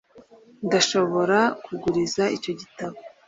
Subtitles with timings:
[0.65, 2.97] ndashobora kuguriza icyo gitabo.